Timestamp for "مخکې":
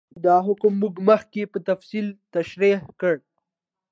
1.09-1.41